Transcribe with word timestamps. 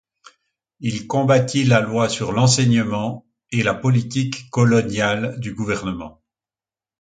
Il 0.79 1.05
combattit 1.05 1.63
la 1.63 1.79
loi 1.79 2.09
sur 2.09 2.31
l'enseignement, 2.31 3.27
et 3.51 3.61
la 3.61 3.75
politique 3.75 4.49
coloniale 4.49 5.39
du 5.39 5.53
gouvernement. 5.53 6.23